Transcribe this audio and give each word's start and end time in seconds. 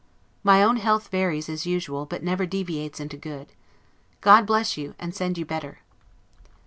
My 0.43 0.63
own 0.63 0.77
health 0.77 1.09
varies, 1.09 1.47
as 1.47 1.67
usual, 1.67 2.07
but 2.07 2.23
never 2.23 2.47
deviates 2.47 2.99
into 2.99 3.17
good. 3.17 3.51
God 4.19 4.47
bless 4.47 4.75
you, 4.75 4.95
and 4.97 5.13
send 5.13 5.37
you 5.37 5.45
better! 5.45 5.81